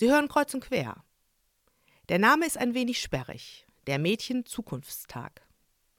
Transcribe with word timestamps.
Sie 0.00 0.10
hören 0.10 0.28
kreuz 0.28 0.54
und 0.54 0.64
quer. 0.64 1.04
Der 2.08 2.18
Name 2.18 2.46
ist 2.46 2.56
ein 2.56 2.72
wenig 2.72 3.02
sperrig. 3.02 3.66
Der 3.86 3.98
Mädchen 3.98 4.46
Zukunftstag. 4.46 5.42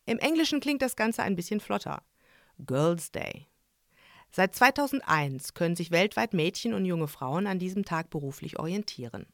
Im 0.08 0.18
Englischen 0.18 0.60
klingt 0.60 0.82
das 0.82 0.96
Ganze 0.96 1.22
ein 1.22 1.36
bisschen 1.36 1.60
flotter. 1.60 2.02
Girls 2.58 3.12
Day. 3.12 3.46
Seit 4.32 4.56
2001 4.56 5.54
können 5.54 5.76
sich 5.76 5.92
weltweit 5.92 6.34
Mädchen 6.34 6.74
und 6.74 6.86
junge 6.86 7.08
Frauen 7.08 7.46
an 7.46 7.60
diesem 7.60 7.86
Tag 7.86 8.10
beruflich 8.10 8.58
orientieren. 8.58 9.28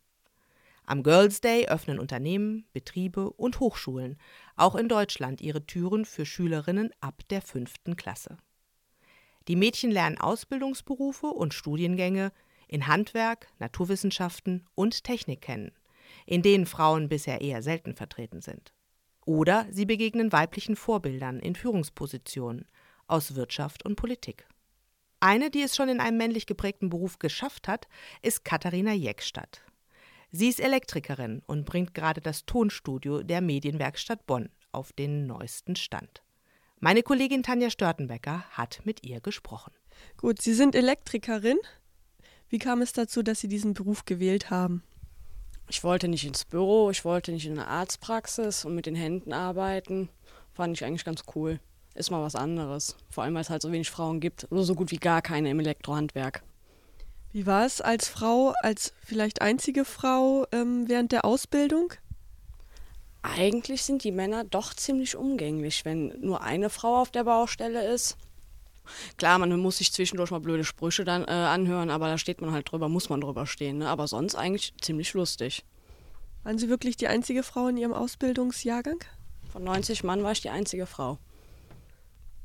Am 0.86 1.02
Girls 1.02 1.40
Day 1.40 1.70
öffnen 1.70 1.98
Unternehmen, 1.98 2.68
Betriebe 2.74 3.30
und 3.30 3.62
Hochschulen, 3.62 4.20
auch 4.58 4.76
in 4.76 4.90
Deutschland, 4.90 5.40
ihre 5.40 5.66
Türen 5.66 6.04
für 6.04 6.26
Schülerinnen 6.26 6.92
ab 7.00 7.22
der 7.30 7.42
fünften 7.42 7.96
Klasse. 7.96 8.36
Die 9.48 9.56
Mädchen 9.56 9.92
lernen 9.92 10.18
Ausbildungsberufe 10.18 11.28
und 11.28 11.54
Studiengänge 11.54 12.34
in 12.68 12.88
Handwerk, 12.88 13.48
Naturwissenschaften 13.60 14.66
und 14.76 15.04
Technik 15.04 15.42
kennen, 15.42 15.72
in 16.26 16.42
denen 16.42 16.66
Frauen 16.66 17.10
bisher 17.10 17.42
eher 17.42 17.62
selten 17.62 17.96
vertreten 17.96 18.42
sind. 18.42 18.74
Oder 19.26 19.68
sie 19.72 19.86
begegnen 19.86 20.32
weiblichen 20.32 20.76
Vorbildern 20.76 21.40
in 21.40 21.56
Führungspositionen 21.56 22.68
aus 23.08 23.36
Wirtschaft 23.36 23.86
und 23.86 23.96
Politik. 23.96 24.48
Eine, 25.20 25.50
die 25.50 25.62
es 25.62 25.76
schon 25.76 25.90
in 25.90 26.00
einem 26.00 26.18
männlich 26.18 26.46
geprägten 26.46 26.90
Beruf 26.90 27.20
geschafft 27.20 27.68
hat, 27.68 27.88
ist 28.22 28.46
Katharina 28.46 28.94
Jeckstadt. 28.94 29.64
Sie 30.32 30.50
ist 30.50 30.60
Elektrikerin 30.60 31.42
und 31.48 31.66
bringt 31.66 31.94
gerade 31.94 32.22
das 32.22 32.46
Tonstudio 32.46 33.24
der 33.24 33.42
Medienwerkstatt 33.42 34.26
Bonn 34.28 34.50
auf 34.72 34.94
den 34.94 35.26
neuesten 35.26 35.76
Stand. 35.76 36.22
Meine 36.80 37.02
Kollegin 37.02 37.42
Tanja 37.42 37.72
Störtenbecker 37.72 38.44
hat 38.52 38.82
mit 38.84 39.04
ihr 39.04 39.20
gesprochen. 39.20 39.74
Gut, 40.18 40.42
Sie 40.42 40.54
sind 40.54 40.76
Elektrikerin. 40.76 41.58
Wie 42.50 42.60
kam 42.60 42.82
es 42.82 42.94
dazu, 42.94 43.24
dass 43.24 43.40
Sie 43.40 43.48
diesen 43.48 43.74
Beruf 43.74 44.06
gewählt 44.06 44.50
haben? 44.50 44.84
Ich 45.70 45.84
wollte 45.84 46.08
nicht 46.08 46.26
ins 46.26 46.46
Büro, 46.46 46.90
ich 46.90 47.04
wollte 47.04 47.32
nicht 47.32 47.46
in 47.46 47.54
eine 47.54 47.68
Arztpraxis 47.68 48.64
und 48.64 48.76
mit 48.76 48.86
den 48.86 48.96
Händen 48.96 49.34
arbeiten. 49.34 50.10
Fand 50.54 50.76
ich 50.76 50.86
eigentlich 50.86 51.04
ganz 51.04 51.24
cool 51.36 51.60
ist 51.98 52.12
mal 52.12 52.22
was 52.22 52.36
anderes. 52.36 52.96
Vor 53.10 53.24
allem, 53.24 53.34
weil 53.34 53.42
es 53.42 53.50
halt 53.50 53.62
so 53.62 53.72
wenig 53.72 53.90
Frauen 53.90 54.20
gibt. 54.20 54.48
Oder 54.52 54.64
so 54.64 54.76
gut 54.76 54.92
wie 54.92 54.98
gar 54.98 55.22
keine 55.22 55.50
im 55.50 55.60
Elektrohandwerk. 55.60 56.44
Wie 57.34 57.46
war 57.46 57.66
es 57.66 57.82
als 57.82 58.08
Frau, 58.08 58.54
als 58.62 58.94
vielleicht 59.04 59.42
einzige 59.42 59.84
Frau 59.84 60.46
ähm, 60.52 60.88
während 60.88 61.12
der 61.12 61.26
Ausbildung? 61.26 61.94
Eigentlich 63.22 63.84
sind 63.84 64.04
die 64.04 64.12
Männer 64.12 64.44
doch 64.44 64.74
ziemlich 64.74 65.16
umgänglich, 65.16 65.84
wenn 65.84 66.20
nur 66.22 66.42
eine 66.42 66.70
Frau 66.70 67.02
auf 67.02 67.12
der 67.12 67.26
Baustelle 67.26 67.86
ist. 67.94 68.16
Klar, 69.18 69.40
man 69.40 69.58
muss 69.60 69.78
sich 69.78 69.92
zwischendurch 69.92 70.32
mal 70.32 70.40
blöde 70.40 70.64
Sprüche 70.64 71.04
dann 71.04 71.24
äh, 71.24 71.32
anhören, 71.32 71.90
aber 71.90 72.08
da 72.08 72.18
steht 72.18 72.42
man 72.42 72.52
halt 72.52 72.72
drüber, 72.72 72.90
muss 72.90 73.10
man 73.10 73.22
drüber 73.22 73.46
stehen. 73.46 73.80
Ne? 73.80 73.90
Aber 73.90 74.08
sonst 74.08 74.36
eigentlich 74.36 74.74
ziemlich 74.82 75.14
lustig. 75.14 75.64
Waren 76.44 76.58
Sie 76.58 76.70
wirklich 76.70 76.96
die 76.96 77.08
einzige 77.08 77.44
Frau 77.44 77.68
in 77.68 77.78
Ihrem 77.78 77.94
Ausbildungsjahrgang? 77.94 79.04
Von 79.52 79.64
90 79.64 80.04
Mann 80.04 80.24
war 80.24 80.32
ich 80.32 80.42
die 80.42 80.50
einzige 80.50 80.86
Frau. 80.86 81.18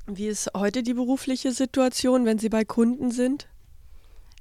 Wie 0.07 0.27
ist 0.27 0.51
heute 0.57 0.83
die 0.83 0.95
berufliche 0.95 1.53
Situation, 1.53 2.25
wenn 2.25 2.39
Sie 2.39 2.49
bei 2.49 2.65
Kunden 2.65 3.13
sind? 3.13 3.47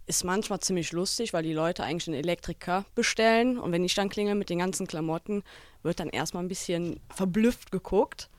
Ist 0.08 0.24
manchmal 0.24 0.60
ziemlich 0.60 0.92
lustig, 0.92 1.34
weil 1.34 1.44
die 1.44 1.54
Leute 1.54 1.84
eigentlich 1.84 2.08
einen 2.08 2.18
Elektriker 2.18 2.86
bestellen 2.96 3.60
und 3.60 3.72
wenn 3.72 3.84
ich 3.84 3.94
dann 3.94 4.10
klingel 4.10 4.34
mit 4.34 4.50
den 4.50 4.58
ganzen 4.58 4.88
Klamotten, 4.88 5.44
wird 5.84 6.00
dann 6.00 6.10
erstmal 6.10 6.44
ein 6.44 6.50
bisschen 6.50 7.00
verblüfft 7.14 7.72
geguckt. 7.72 8.30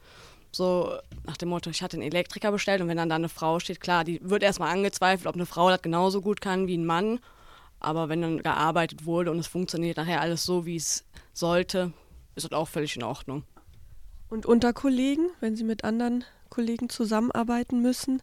So 0.53 0.99
nach 1.25 1.39
dem 1.39 1.49
Motto, 1.49 1.71
ich 1.71 1.83
hatte 1.83 1.97
einen 1.97 2.07
Elektriker 2.07 2.53
bestellt 2.53 2.83
und 2.83 2.89
wenn 2.89 2.99
dann 2.99 3.09
da 3.09 3.15
eine 3.17 3.31
Frau 3.31 3.59
steht, 3.59 3.81
klar, 3.81 4.05
die 4.05 4.21
wird 4.23 4.43
erstmal 4.43 4.73
angezweifelt, 4.73 5.27
ob 5.27 5.35
eine 5.35 5.47
Frau 5.47 5.71
das 5.71 5.83
genauso 5.83 6.21
gut 6.21 6.41
kann 6.41 6.67
wie 6.67 6.77
ein 6.77 6.87
Mann. 6.87 7.21
Aber 7.81 8.09
wenn 8.09 8.23
dann 8.23 8.43
gearbeitet 8.43 9.07
wurde 9.07 9.31
und 9.31 9.39
es 9.39 9.47
funktioniert 9.47 9.97
nachher 9.97 10.21
alles 10.21 10.45
so, 10.45 10.67
wie 10.67 10.77
es 10.77 11.05
sollte, 11.33 11.93
ist 12.37 12.45
das 12.45 12.53
auch 12.53 12.69
völlig 12.69 12.95
in 12.97 13.03
Ordnung. 13.03 13.45
Und 14.29 14.47
unter 14.47 14.73
Kollegen, 14.73 15.31
wenn 15.41 15.57
Sie 15.57 15.65
mit 15.65 15.85
anderen 15.85 16.25
Kollegen 16.53 16.91
zusammenarbeiten 16.91 17.81
müssen? 17.81 18.23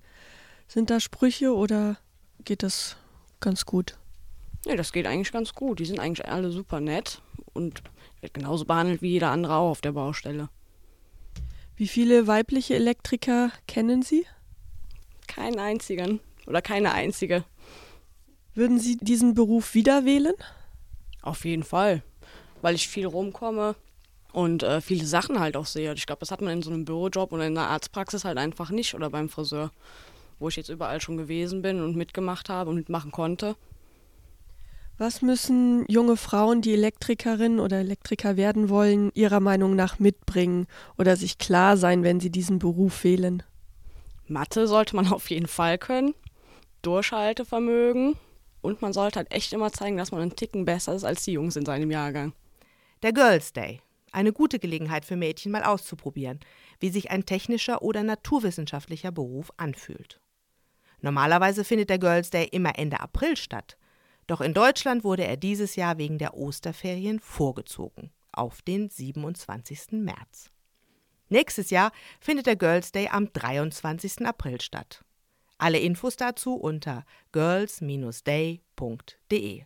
Sind 0.68 0.92
da 0.92 1.00
Sprüche 1.00 1.54
oder 1.54 1.98
geht 2.46 2.62
das 2.62 2.96
ganz 3.40 3.66
gut? 3.66 3.98
Nee, 4.66 4.76
das 4.76 4.92
geht 4.92 5.08
eigentlich 5.08 5.32
ganz 5.32 5.54
gut. 5.54 5.80
Die 5.80 5.86
sind 5.86 6.00
eigentlich 6.00 6.28
alle 6.28 6.52
super 6.52 6.80
nett 6.80 7.22
und 7.54 7.82
wird 8.22 8.36
genauso 8.36 8.66
behandelt 8.66 9.02
wie 9.02 9.10
jeder 9.10 9.32
andere 9.32 9.56
auch 9.56 9.72
auf 9.72 9.82
der 9.82 9.94
Baustelle. 9.94 10.50
Wie 11.80 11.88
viele 11.88 12.28
weibliche 12.28 12.76
Elektriker 12.76 13.54
kennen 13.66 14.02
Sie? 14.02 14.26
Keinen 15.28 15.60
einzigen 15.60 16.20
oder 16.46 16.62
keine 16.62 16.92
einzige. 16.92 17.46
Würden 18.54 18.80
Sie 18.80 18.98
diesen 18.98 19.34
Beruf 19.34 19.76
wieder 19.76 20.04
wählen? 20.04 20.34
Auf 21.22 21.46
jeden 21.46 21.64
Fall, 21.64 22.04
weil 22.62 22.76
ich 22.76 22.90
viel 22.90 23.06
rumkomme, 23.06 23.78
und 24.34 24.62
äh, 24.62 24.82
viele 24.82 25.06
Sachen 25.06 25.40
halt 25.40 25.56
auch 25.56 25.66
sehe. 25.66 25.94
Ich 25.94 26.06
glaube, 26.06 26.20
das 26.20 26.32
hat 26.32 26.42
man 26.42 26.52
in 26.52 26.62
so 26.62 26.70
einem 26.70 26.84
Bürojob 26.84 27.32
oder 27.32 27.48
in 27.48 27.58
einer 27.58 27.70
Arztpraxis 27.70 28.26
halt 28.26 28.38
einfach 28.38 28.72
nicht 28.72 28.94
oder 28.94 29.10
beim 29.10 29.30
Friseur, 29.30 29.72
wo 30.38 30.50
ich 30.50 30.58
jetzt 30.58 30.70
überall 30.70 31.00
schon 31.00 31.16
gewesen 31.16 31.62
bin 31.62 31.82
und 31.82 31.96
mitgemacht 31.96 32.50
habe 32.50 32.72
und 32.72 32.76
mitmachen 32.76 33.14
konnte. 33.14 33.56
Was 35.00 35.22
müssen 35.22 35.86
junge 35.88 36.18
Frauen, 36.18 36.62
die 36.62 36.74
Elektrikerin 36.74 37.62
oder 37.62 37.78
Elektriker 37.78 38.36
werden 38.36 38.68
wollen, 38.68 39.12
ihrer 39.14 39.40
Meinung 39.40 39.74
nach 39.74 39.98
mitbringen 39.98 40.68
oder 40.98 41.16
sich 41.16 41.38
klar 41.38 41.78
sein, 41.78 42.04
wenn 42.04 42.20
sie 42.20 42.30
diesen 42.30 42.60
Beruf 42.60 43.06
wählen? 43.06 43.42
Mathe 44.28 44.68
sollte 44.68 44.98
man 44.98 45.08
auf 45.14 45.30
jeden 45.30 45.48
Fall 45.48 45.78
können, 45.78 46.16
Durchhaltevermögen 46.82 48.18
und 48.60 48.82
man 48.82 48.92
sollte 48.92 49.20
halt 49.20 49.32
echt 49.32 49.54
immer 49.54 49.72
zeigen, 49.72 49.96
dass 49.96 50.12
man 50.12 50.20
einen 50.20 50.36
Ticken 50.36 50.66
besser 50.66 50.94
ist 50.94 51.06
als 51.06 51.24
die 51.24 51.32
Jungs 51.32 51.56
in 51.56 51.66
seinem 51.66 51.92
Jahrgang. 51.92 52.34
Der 53.02 53.14
Girls 53.14 53.54
Day, 53.54 53.80
eine 54.12 54.34
gute 54.34 54.60
Gelegenheit 54.60 55.06
für 55.06 55.16
Mädchen 55.16 55.54
mal 55.54 55.64
auszuprobieren, 55.64 56.42
wie 56.82 56.90
sich 56.90 57.10
ein 57.10 57.26
technischer 57.26 57.84
oder 57.84 58.04
naturwissenschaftlicher 58.04 59.14
Beruf 59.14 59.50
anfühlt. 59.56 60.20
Normalerweise 61.00 61.64
findet 61.64 61.90
der 61.90 62.00
Girls 62.00 62.32
Day 62.32 62.50
immer 62.52 62.78
Ende 62.78 63.00
April 63.00 63.38
statt, 63.38 63.78
doch 64.30 64.42
in 64.42 64.54
Deutschland 64.54 65.04
wurde 65.04 65.26
er 65.26 65.38
dieses 65.38 65.76
Jahr 65.76 65.98
wegen 65.98 66.18
der 66.18 66.36
Osterferien 66.36 67.20
vorgezogen 67.20 68.12
auf 68.32 68.62
den 68.62 68.90
27. 68.90 69.94
März. 69.94 70.52
Nächstes 71.30 71.70
Jahr 71.70 71.92
findet 72.20 72.48
der 72.48 72.56
Girls 72.56 72.92
Day 72.92 73.08
am 73.10 73.32
23. 73.32 74.26
April 74.26 74.60
statt. 74.62 75.04
Alle 75.58 75.80
Infos 75.80 76.16
dazu 76.16 76.56
unter 76.56 77.06
girls-day.de. 77.32 79.64